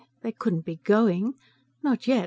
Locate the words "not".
1.83-2.07